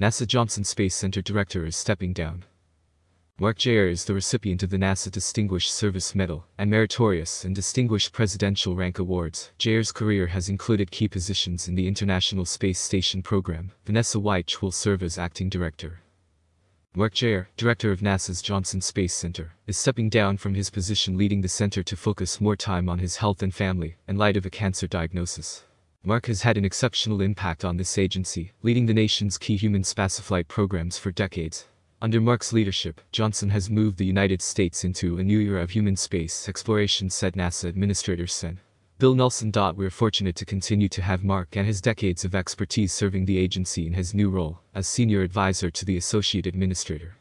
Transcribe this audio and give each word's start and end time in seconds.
NASA 0.00 0.26
Johnson 0.26 0.64
Space 0.64 0.96
Center 0.96 1.22
Director 1.22 1.64
is 1.64 1.76
stepping 1.76 2.12
down. 2.12 2.44
Mark 3.38 3.58
Geyer 3.58 3.86
is 3.86 4.04
the 4.04 4.14
recipient 4.14 4.64
of 4.64 4.70
the 4.70 4.76
NASA 4.76 5.08
Distinguished 5.08 5.72
Service 5.72 6.16
Medal 6.16 6.46
and 6.58 6.68
Meritorious 6.68 7.44
and 7.44 7.54
Distinguished 7.54 8.12
Presidential 8.12 8.74
Rank 8.74 8.98
Awards. 8.98 9.52
Geyer's 9.56 9.92
career 9.92 10.26
has 10.26 10.48
included 10.48 10.90
key 10.90 11.06
positions 11.06 11.68
in 11.68 11.76
the 11.76 11.86
International 11.86 12.44
Space 12.44 12.80
Station 12.80 13.22
program. 13.22 13.70
Vanessa 13.86 14.18
Wyche 14.18 14.60
will 14.60 14.72
serve 14.72 15.00
as 15.00 15.16
acting 15.16 15.48
director. 15.48 16.00
Mark 16.96 17.14
Geyer, 17.14 17.48
director 17.56 17.92
of 17.92 18.00
NASA's 18.00 18.42
Johnson 18.42 18.80
Space 18.80 19.14
Center, 19.14 19.52
is 19.68 19.76
stepping 19.78 20.08
down 20.08 20.38
from 20.38 20.54
his 20.54 20.70
position 20.70 21.16
leading 21.16 21.40
the 21.40 21.48
center 21.48 21.84
to 21.84 21.96
focus 21.96 22.40
more 22.40 22.56
time 22.56 22.88
on 22.88 22.98
his 22.98 23.18
health 23.18 23.44
and 23.44 23.54
family 23.54 23.94
in 24.08 24.18
light 24.18 24.36
of 24.36 24.44
a 24.44 24.50
cancer 24.50 24.88
diagnosis. 24.88 25.62
Mark 26.06 26.26
has 26.26 26.42
had 26.42 26.58
an 26.58 26.66
exceptional 26.66 27.22
impact 27.22 27.64
on 27.64 27.78
this 27.78 27.96
agency, 27.96 28.52
leading 28.62 28.84
the 28.84 28.92
nation's 28.92 29.38
key 29.38 29.56
human 29.56 29.80
spaceflight 29.80 30.48
programs 30.48 30.98
for 30.98 31.10
decades. 31.10 31.66
Under 32.02 32.20
Mark's 32.20 32.52
leadership, 32.52 33.00
Johnson 33.10 33.48
has 33.48 33.70
moved 33.70 33.96
the 33.96 34.04
United 34.04 34.42
States 34.42 34.84
into 34.84 35.16
a 35.16 35.24
new 35.24 35.40
era 35.40 35.62
of 35.62 35.70
human 35.70 35.96
space 35.96 36.46
exploration 36.46 37.08
said 37.08 37.32
NASA 37.32 37.70
Administrator 37.70 38.26
Sen. 38.26 38.60
Bill 38.98 39.14
Nelson. 39.14 39.50
We're 39.76 39.88
fortunate 39.88 40.36
to 40.36 40.44
continue 40.44 40.90
to 40.90 41.00
have 41.00 41.24
Mark 41.24 41.56
and 41.56 41.66
his 41.66 41.80
decades 41.80 42.22
of 42.26 42.34
expertise 42.34 42.92
serving 42.92 43.24
the 43.24 43.38
agency 43.38 43.86
in 43.86 43.94
his 43.94 44.12
new 44.12 44.28
role 44.28 44.60
as 44.74 44.86
Senior 44.86 45.22
Advisor 45.22 45.70
to 45.70 45.86
the 45.86 45.96
Associate 45.96 46.46
Administrator. 46.46 47.16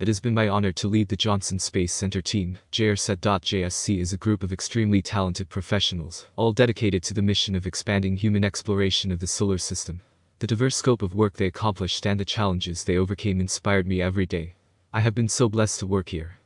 It 0.00 0.08
has 0.08 0.18
been 0.18 0.34
my 0.34 0.48
honor 0.48 0.72
to 0.72 0.88
lead 0.88 1.08
the 1.08 1.16
Johnson 1.16 1.60
Space 1.60 1.92
Center 1.92 2.20
team. 2.20 2.58
JSC 2.72 4.00
is 4.00 4.12
a 4.12 4.16
group 4.16 4.42
of 4.42 4.52
extremely 4.52 5.00
talented 5.00 5.48
professionals, 5.48 6.26
all 6.34 6.52
dedicated 6.52 7.04
to 7.04 7.14
the 7.14 7.22
mission 7.22 7.54
of 7.54 7.64
expanding 7.64 8.16
human 8.16 8.42
exploration 8.42 9.12
of 9.12 9.20
the 9.20 9.28
solar 9.28 9.56
system. 9.56 10.00
The 10.40 10.48
diverse 10.48 10.74
scope 10.74 11.00
of 11.00 11.14
work 11.14 11.34
they 11.34 11.46
accomplished 11.46 12.08
and 12.08 12.18
the 12.18 12.24
challenges 12.24 12.82
they 12.82 12.96
overcame 12.96 13.40
inspired 13.40 13.86
me 13.86 14.02
every 14.02 14.26
day. 14.26 14.54
I 14.92 14.98
have 14.98 15.14
been 15.14 15.28
so 15.28 15.48
blessed 15.48 15.78
to 15.78 15.86
work 15.86 16.08
here. 16.08 16.38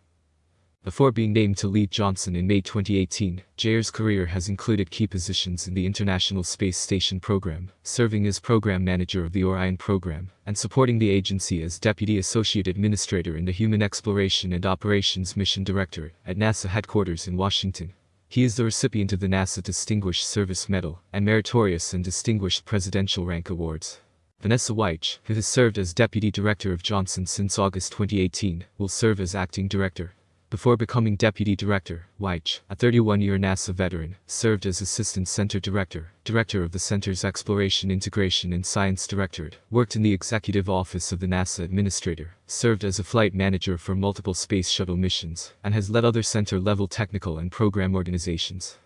Before 0.85 1.13
being 1.13 1.33
named 1.33 1.59
to 1.59 1.69
lead 1.69 1.91
Johnson 1.91 2.37
in 2.37 2.47
May 2.47 2.61
2018, 2.61 3.43
Geyer's 3.57 3.91
career 3.91 4.27
has 4.27 4.49
included 4.49 4.91
key 4.91 5.07
positions 5.07 5.69
in 5.69 5.75
the 5.75 5.85
International 5.85 6.43
Space 6.43 6.79
Station 6.79 7.21
program, 7.21 7.73
serving 7.83 8.27
as 8.27 8.39
program 8.39 8.85
manager 8.85 9.25
of 9.25 9.33
the 9.33 9.45
Orion 9.45 9.77
program, 9.77 10.31
and 10.47 10.57
supporting 10.57 10.99
the 10.99 11.11
agency 11.11 11.63
as 11.63 11.79
Deputy 11.79 12.17
Associate 12.17 12.67
Administrator 12.67 13.37
in 13.37 13.45
the 13.45 13.53
Human 13.53 13.83
Exploration 13.83 14.53
and 14.53 14.65
Operations 14.65 15.37
Mission 15.37 15.65
Director 15.65 16.13
at 16.25 16.39
NASA 16.39 16.69
headquarters 16.69 17.27
in 17.27 17.37
Washington. 17.37 17.93
He 18.29 18.45
is 18.45 18.57
the 18.57 18.65
recipient 18.65 19.13
of 19.13 19.21
the 19.21 19.27
NASA 19.27 19.63
Distinguished 19.63 20.27
Service 20.27 20.69
Medal 20.69 21.01
and 21.13 21.25
Meritorious 21.25 21.93
and 21.93 22.05
Distinguished 22.05 22.65
Presidential 22.65 23.27
Rank 23.27 23.51
Awards. 23.51 24.01
Vanessa 24.41 24.73
Wyche, 24.73 25.19
who 25.25 25.35
has 25.35 25.47
served 25.47 25.77
as 25.77 25.93
Deputy 25.93 26.31
Director 26.31 26.73
of 26.73 26.83
Johnson 26.85 27.27
since 27.27 27.59
August 27.59 27.93
2018, 27.93 28.65
will 28.79 28.89
serve 28.89 29.19
as 29.19 29.35
Acting 29.35 29.67
Director. 29.67 30.15
Before 30.51 30.79
becoming 30.79 31.17
Deputy 31.17 31.55
Director, 31.55 32.07
Wyche, 32.19 32.61
a 32.71 32.77
31-year 32.77 33.37
NASA 33.37 33.75
veteran, 33.75 34.17
served 34.27 34.65
as 34.65 34.81
Assistant 34.81 35.29
Center 35.29 35.61
Director, 35.61 36.13
Director 36.25 36.63
of 36.63 36.73
the 36.73 36.79
Center's 36.79 37.23
Exploration 37.23 37.91
Integration 37.91 38.55
and 38.55 38.65
Science 38.65 39.07
Directorate, 39.07 39.59
worked 39.71 39.95
in 39.95 40.01
the 40.01 40.15
Executive 40.15 40.71
Office 40.71 41.13
of 41.13 41.21
the 41.21 41.27
NASA 41.27 41.65
Administrator, 41.65 42.31
served 42.47 42.83
as 42.83 42.99
a 42.99 43.05
flight 43.05 43.35
manager 43.35 43.77
for 43.77 43.95
multiple 43.95 44.33
space 44.33 44.71
shuttle 44.71 44.97
missions, 44.97 45.53
and 45.63 45.75
has 45.75 45.91
led 45.91 46.07
other 46.07 46.23
center-level 46.23 46.89
technical 46.89 47.37
and 47.37 47.53
program 47.53 47.95
organizations. 47.95 48.79